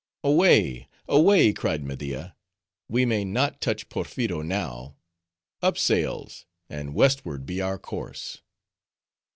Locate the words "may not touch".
3.05-3.87